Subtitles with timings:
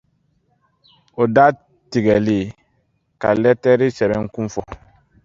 [1.21, 2.39] o Datigɛli:
[3.21, 4.61] ka lɛtɛrɛ sɛbɛnkun fɔ